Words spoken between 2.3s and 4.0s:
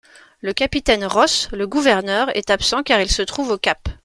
est absent car il se trouve au Cap.